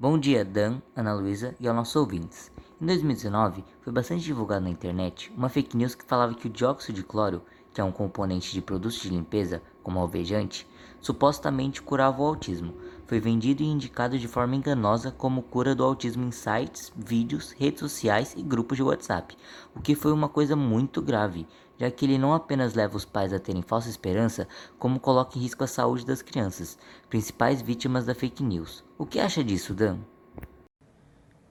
Bom 0.00 0.18
dia, 0.18 0.46
Dan, 0.46 0.80
Ana 0.96 1.12
Luísa 1.12 1.54
e 1.60 1.68
aos 1.68 1.76
nossos 1.76 1.94
ouvintes. 1.94 2.50
Em 2.80 2.86
2019, 2.86 3.62
foi 3.82 3.92
bastante 3.92 4.24
divulgado 4.24 4.64
na 4.64 4.70
internet 4.70 5.30
uma 5.36 5.50
fake 5.50 5.76
news 5.76 5.94
que 5.94 6.06
falava 6.06 6.32
que 6.32 6.46
o 6.46 6.50
dióxido 6.50 6.96
de 6.96 7.02
cloro, 7.02 7.42
é 7.80 7.84
um 7.84 7.92
componente 7.92 8.52
de 8.52 8.62
produtos 8.62 9.00
de 9.00 9.08
limpeza, 9.08 9.62
como 9.82 9.98
alvejante, 9.98 10.66
supostamente 11.00 11.82
curava 11.82 12.22
o 12.22 12.26
autismo. 12.26 12.74
Foi 13.06 13.18
vendido 13.18 13.62
e 13.62 13.66
indicado 13.66 14.18
de 14.18 14.28
forma 14.28 14.54
enganosa 14.54 15.10
como 15.10 15.42
cura 15.42 15.74
do 15.74 15.82
autismo 15.82 16.24
em 16.24 16.30
sites, 16.30 16.92
vídeos, 16.96 17.52
redes 17.52 17.80
sociais 17.80 18.34
e 18.36 18.42
grupos 18.42 18.76
de 18.76 18.82
WhatsApp, 18.82 19.36
o 19.74 19.80
que 19.80 19.94
foi 19.94 20.12
uma 20.12 20.28
coisa 20.28 20.54
muito 20.54 21.02
grave, 21.02 21.46
já 21.78 21.90
que 21.90 22.04
ele 22.04 22.18
não 22.18 22.34
apenas 22.34 22.74
leva 22.74 22.96
os 22.96 23.04
pais 23.04 23.32
a 23.32 23.38
terem 23.38 23.62
falsa 23.62 23.88
esperança, 23.88 24.46
como 24.78 25.00
coloca 25.00 25.38
em 25.38 25.42
risco 25.42 25.64
a 25.64 25.66
saúde 25.66 26.06
das 26.06 26.22
crianças, 26.22 26.78
principais 27.08 27.62
vítimas 27.62 28.06
da 28.06 28.14
fake 28.14 28.42
news. 28.42 28.84
O 28.96 29.06
que 29.06 29.18
acha 29.18 29.42
disso, 29.42 29.74
Dan? 29.74 29.98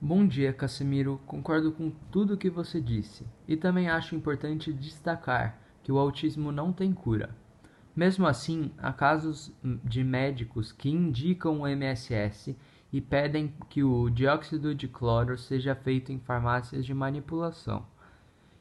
Bom 0.00 0.26
dia, 0.26 0.50
Casemiro. 0.50 1.20
Concordo 1.26 1.72
com 1.72 1.90
tudo 2.10 2.32
o 2.32 2.36
que 2.38 2.48
você 2.48 2.80
disse 2.80 3.26
e 3.46 3.54
também 3.54 3.90
acho 3.90 4.14
importante 4.14 4.72
destacar 4.72 5.60
que 5.90 5.92
o 5.92 5.98
autismo 5.98 6.52
não 6.52 6.72
tem 6.72 6.92
cura. 6.92 7.36
Mesmo 7.96 8.24
assim, 8.24 8.70
há 8.78 8.92
casos 8.92 9.52
de 9.82 10.04
médicos 10.04 10.70
que 10.70 10.88
indicam 10.88 11.62
o 11.62 11.66
MSS 11.66 12.56
e 12.92 13.00
pedem 13.00 13.52
que 13.68 13.82
o 13.82 14.08
dióxido 14.08 14.72
de 14.72 14.86
cloro 14.86 15.36
seja 15.36 15.74
feito 15.74 16.12
em 16.12 16.20
farmácias 16.20 16.86
de 16.86 16.94
manipulação. 16.94 17.84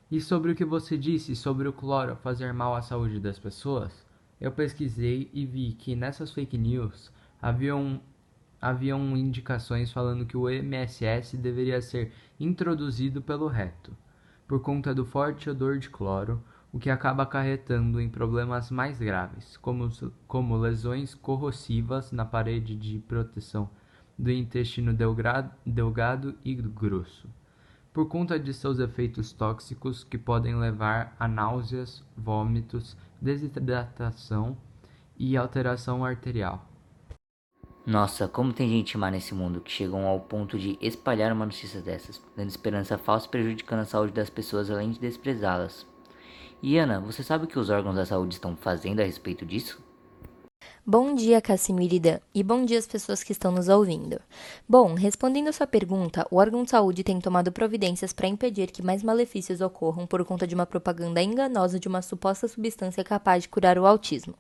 E 0.10 0.20
sobre 0.20 0.52
o 0.52 0.56
que 0.56 0.66
você 0.66 0.98
disse 0.98 1.36
sobre 1.36 1.68
o 1.68 1.74
cloro 1.74 2.16
fazer 2.16 2.52
mal 2.52 2.76
à 2.76 2.82
saúde 2.82 3.20
das 3.20 3.38
pessoas, 3.38 4.04
eu 4.42 4.52
pesquisei 4.52 5.30
e 5.32 5.46
vi 5.46 5.74
que 5.74 5.96
nessas 5.96 6.32
fake 6.32 6.58
news 6.58 7.12
haviam 7.40 8.02
haviam 8.60 9.16
indicações 9.16 9.92
falando 9.92 10.26
que 10.26 10.36
o 10.36 10.50
MSS 10.50 11.38
deveria 11.38 11.80
ser 11.80 12.12
introduzido 12.40 13.22
pelo 13.22 13.48
reto, 13.48 13.96
por 14.48 14.62
conta 14.64 14.96
do 14.96 15.06
forte 15.06 15.48
odor 15.48 15.78
de 15.78 15.92
cloro, 15.92 16.44
o 16.72 16.80
que 16.80 16.90
acaba 16.90 17.24
acarretando 17.24 18.00
em 18.00 18.10
problemas 18.10 18.70
mais 18.70 19.00
graves, 19.00 19.58
como, 19.58 19.90
como 20.28 20.58
lesões 20.58 21.16
corrosivas 21.16 22.12
na 22.12 22.26
parede 22.26 22.76
de 22.76 23.00
proteção 23.00 23.70
do 24.18 24.30
intestino 24.30 24.94
delgado 24.94 26.36
e 26.44 26.54
grosso, 26.54 27.28
por 27.94 28.08
conta 28.08 28.40
de 28.40 28.54
seus 28.54 28.80
efeitos 28.80 29.32
tóxicos 29.32 30.04
que 30.04 30.18
podem 30.18 30.56
levar 30.56 31.16
a 31.20 31.28
náuseas, 31.28 32.04
vômitos, 32.16 32.96
desidratação 33.22 34.58
e 35.18 35.36
alteração 35.36 36.06
arterial. 36.06 36.70
Nossa, 37.86 38.28
como 38.28 38.54
tem 38.54 38.70
gente 38.70 38.98
má 38.98 39.10
nesse 39.10 39.34
mundo 39.34 39.62
que 39.62 39.72
chegam 39.72 40.06
ao 40.06 40.20
ponto 40.20 40.60
de 40.60 40.78
espalhar 40.80 41.32
uma 41.34 41.46
notícia 41.46 41.82
dessas, 41.82 42.22
dando 42.38 42.50
esperança 42.50 42.98
falsa 42.98 43.26
e 43.26 43.30
prejudicando 43.30 43.80
a 43.80 43.86
saúde 43.86 44.14
das 44.14 44.30
pessoas 44.30 44.70
além 44.70 44.92
de 44.92 45.00
desprezá-las. 45.00 45.88
E 46.62 46.78
Ana, 46.78 47.00
você 47.00 47.24
sabe 47.24 47.46
o 47.46 47.48
que 47.48 47.58
os 47.58 47.70
órgãos 47.70 47.96
da 47.96 48.06
saúde 48.06 48.36
estão 48.36 48.56
fazendo 48.56 49.00
a 49.00 49.06
respeito 49.06 49.46
disso? 49.46 49.82
Bom 50.86 51.16
dia, 51.16 51.40
Cassimirida, 51.40 52.22
e 52.36 52.44
bom 52.44 52.66
dia 52.66 52.78
às 52.78 52.88
pessoas 52.88 53.24
que 53.24 53.32
estão 53.32 53.52
nos 53.52 53.70
ouvindo. 53.70 54.20
Bom, 54.68 54.94
respondendo 54.94 55.48
a 55.48 55.54
sua 55.54 55.68
pergunta, 55.68 56.28
o 56.30 56.36
órgão 56.36 56.64
de 56.64 56.72
saúde 56.72 57.04
tem 57.04 57.20
tomado 57.22 57.52
providências 57.52 58.12
para 58.12 58.28
impedir 58.28 58.72
que 58.72 58.82
mais 58.82 59.04
malefícios 59.04 59.62
ocorram 59.62 60.06
por 60.06 60.26
conta 60.26 60.46
de 60.46 60.56
uma 60.56 60.66
propaganda 60.66 61.22
enganosa 61.22 61.80
de 61.80 61.88
uma 61.88 62.02
suposta 62.02 62.48
substância 62.48 63.04
capaz 63.06 63.44
de 63.44 63.50
curar 63.50 63.78
o 63.78 63.86
autismo. 63.86 64.34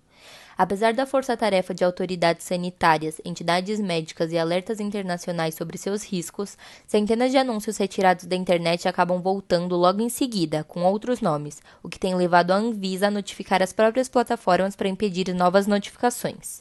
Apesar 0.57 0.93
da 0.93 1.05
força-tarefa 1.05 1.73
de 1.73 1.85
autoridades 1.85 2.45
sanitárias, 2.45 3.21
entidades 3.23 3.79
médicas 3.79 4.31
e 4.33 4.37
alertas 4.37 4.81
internacionais 4.81 5.55
sobre 5.55 5.77
seus 5.77 6.03
riscos, 6.03 6.57
centenas 6.85 7.31
de 7.31 7.37
anúncios 7.37 7.77
retirados 7.77 8.25
da 8.25 8.35
internet 8.35 8.87
acabam 8.87 9.21
voltando 9.21 9.77
logo 9.77 10.01
em 10.01 10.09
seguida, 10.09 10.65
com 10.65 10.83
outros 10.83 11.21
nomes, 11.21 11.61
o 11.81 11.87
que 11.87 11.97
tem 11.97 12.13
levado 12.13 12.51
a 12.51 12.57
Anvisa 12.57 13.07
a 13.07 13.11
notificar 13.11 13.63
as 13.63 13.71
próprias 13.71 14.09
plataformas 14.09 14.75
para 14.75 14.89
impedir 14.89 15.33
novas 15.33 15.65
notificações. 15.65 16.59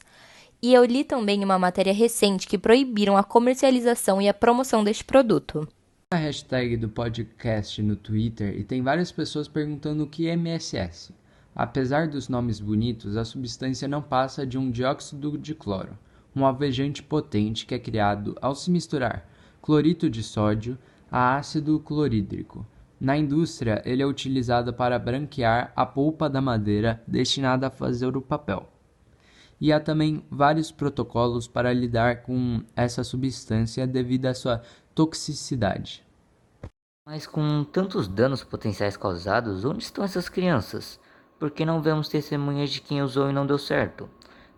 E 0.61 0.73
eu 0.73 0.83
li 0.83 1.03
também 1.03 1.43
uma 1.43 1.59
matéria 1.59 1.93
recente 1.93 2.47
que 2.47 2.57
proibiram 2.57 3.15
a 3.15 3.23
comercialização 3.23 4.21
e 4.21 4.27
a 4.27 4.33
promoção 4.33 4.83
deste 4.83 5.03
produto. 5.03 5.67
A 6.11 6.17
hashtag 6.17 6.75
do 6.75 6.89
podcast 6.89 7.81
no 7.81 7.95
Twitter 7.95 8.57
e 8.57 8.63
tem 8.63 8.81
várias 8.81 9.11
pessoas 9.11 9.47
perguntando 9.47 10.03
o 10.03 10.07
que 10.07 10.27
é 10.27 10.33
MSS. 10.33 11.13
Apesar 11.61 12.07
dos 12.07 12.29
nomes 12.29 12.61
bonitos, 12.61 13.17
a 13.17 13.25
substância 13.25 13.85
não 13.85 14.01
passa 14.01 14.47
de 14.47 14.57
um 14.57 14.71
dióxido 14.71 15.37
de 15.37 15.53
cloro, 15.53 15.99
um 16.33 16.45
alvejante 16.45 17.03
potente 17.03 17.65
que 17.65 17.75
é 17.75 17.79
criado 17.79 18.33
ao 18.41 18.55
se 18.55 18.71
misturar 18.71 19.27
clorito 19.61 20.09
de 20.09 20.23
sódio 20.23 20.77
a 21.11 21.35
ácido 21.35 21.77
clorídrico. 21.81 22.65
Na 22.97 23.17
indústria, 23.17 23.81
ele 23.83 24.01
é 24.01 24.05
utilizado 24.05 24.73
para 24.73 24.97
branquear 24.97 25.73
a 25.75 25.85
polpa 25.85 26.29
da 26.29 26.39
madeira 26.39 27.03
destinada 27.05 27.67
a 27.67 27.69
fazer 27.69 28.15
o 28.15 28.21
papel. 28.21 28.71
E 29.59 29.73
há 29.73 29.81
também 29.81 30.23
vários 30.31 30.71
protocolos 30.71 31.45
para 31.45 31.73
lidar 31.73 32.21
com 32.21 32.63
essa 32.73 33.03
substância 33.03 33.85
devido 33.85 34.27
à 34.27 34.33
sua 34.33 34.61
toxicidade. 34.95 36.05
Mas 37.05 37.27
com 37.27 37.65
tantos 37.65 38.07
danos 38.07 38.45
potenciais 38.45 38.95
causados, 38.95 39.65
onde 39.65 39.83
estão 39.83 40.05
essas 40.05 40.29
crianças? 40.29 40.97
Porque 41.39 41.65
não 41.65 41.81
vemos 41.81 42.09
testemunhas 42.09 42.69
de 42.69 42.81
quem 42.81 43.01
usou 43.01 43.29
e 43.29 43.33
não 43.33 43.47
deu 43.47 43.57
certo. 43.57 44.09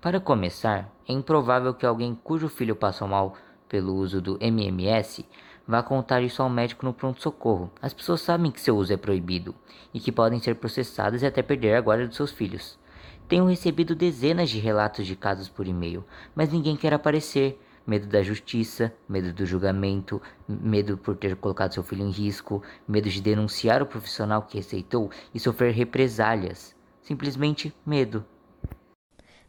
Para 0.02 0.20
começar, 0.20 0.92
é 1.08 1.14
improvável 1.14 1.74
que 1.74 1.86
alguém 1.86 2.18
cujo 2.24 2.50
filho 2.50 2.76
passou 2.76 3.08
mal 3.08 3.36
pelo 3.70 3.94
uso 3.94 4.20
do 4.20 4.38
MMS 4.42 5.26
vá 5.68 5.82
contar 5.82 6.22
isso 6.22 6.42
ao 6.42 6.50
médico 6.50 6.86
no 6.86 6.94
pronto-socorro. 6.94 7.72
As 7.82 7.94
pessoas 7.94 8.22
sabem 8.22 8.52
que 8.52 8.60
seu 8.60 8.76
uso 8.76 8.92
é 8.92 8.98
proibido 8.98 9.56
e 9.94 10.00
que 10.00 10.12
podem 10.12 10.40
ser 10.40 10.56
processadas 10.56 11.22
e 11.22 11.26
até 11.26 11.42
perder 11.42 11.76
a 11.76 11.82
guarda 11.82 12.08
de 12.08 12.16
seus 12.16 12.32
filhos. 12.32 12.78
Tenho 13.28 13.46
recebido 13.46 13.96
dezenas 13.96 14.50
de 14.50 14.60
relatos 14.60 15.08
de 15.08 15.16
casos 15.16 15.48
por 15.48 15.66
e-mail, 15.66 16.04
mas 16.36 16.52
ninguém 16.52 16.76
quer 16.76 16.94
aparecer. 16.94 17.62
Medo 17.86 18.08
da 18.08 18.22
justiça, 18.22 18.94
medo 19.10 19.34
do 19.34 19.46
julgamento, 19.46 20.22
medo 20.48 20.98
por 20.98 21.16
ter 21.16 21.36
colocado 21.36 21.74
seu 21.74 21.84
filho 21.84 22.06
em 22.06 22.12
risco, 22.12 22.62
medo 22.88 23.10
de 23.10 23.22
denunciar 23.22 23.82
o 23.82 23.88
profissional 23.88 24.44
que 24.44 24.58
receitou 24.58 25.10
e 25.34 25.40
sofrer 25.40 25.74
represálias. 25.74 26.76
Simplesmente 27.02 27.74
medo. 27.86 28.24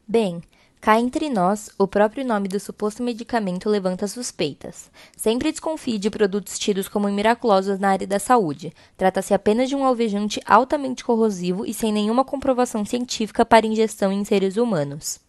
Bem, 0.09 0.41
cá 0.81 0.98
entre 0.98 1.28
nós, 1.28 1.71
o 1.78 1.87
próprio 1.87 2.25
nome 2.25 2.48
do 2.48 2.59
suposto 2.59 3.03
medicamento 3.03 3.69
levanta 3.69 4.09
suspeitas. 4.09 4.91
Sempre 5.16 5.53
desconfie 5.53 5.98
de 5.98 6.10
produtos 6.10 6.59
tidos 6.59 6.88
como 6.88 7.09
miraculosos 7.09 7.78
na 7.78 7.91
área 7.91 8.06
da 8.06 8.19
saúde. 8.19 8.72
Trata-se 8.97 9.34
apenas 9.34 9.69
de 9.69 9.76
um 9.76 9.84
alvejante 9.84 10.41
altamente 10.47 11.04
corrosivo 11.04 11.66
e 11.66 11.72
sem 11.75 11.92
nenhuma 11.92 12.25
comprovação 12.25 12.84
científica 12.84 13.44
para 13.44 13.66
ingestão 13.66 14.10
em 14.10 14.25
seres 14.25 14.56
humanos. 14.56 15.21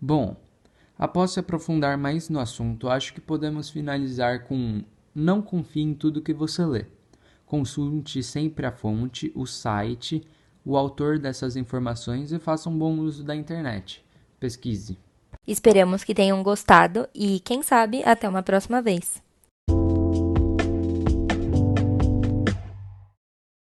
Bom, 0.00 0.36
Após 0.98 1.32
se 1.32 1.40
aprofundar 1.40 1.98
mais 1.98 2.28
no 2.28 2.40
assunto, 2.40 2.88
acho 2.88 3.12
que 3.12 3.20
podemos 3.20 3.68
finalizar 3.68 4.44
com 4.44 4.82
não 5.14 5.42
confie 5.42 5.82
em 5.82 5.94
tudo 5.94 6.22
que 6.22 6.32
você 6.32 6.64
lê. 6.64 6.86
Consulte 7.44 8.22
sempre 8.22 8.66
a 8.66 8.72
fonte, 8.72 9.30
o 9.34 9.46
site, 9.46 10.26
o 10.64 10.76
autor 10.76 11.18
dessas 11.18 11.54
informações 11.54 12.32
e 12.32 12.38
faça 12.38 12.68
um 12.68 12.78
bom 12.78 12.98
uso 12.98 13.22
da 13.22 13.36
internet. 13.36 14.04
Pesquise. 14.40 14.98
Esperamos 15.46 16.02
que 16.02 16.14
tenham 16.14 16.42
gostado 16.42 17.08
e, 17.14 17.40
quem 17.40 17.62
sabe, 17.62 18.02
até 18.04 18.28
uma 18.28 18.42
próxima 18.42 18.82
vez. 18.82 19.22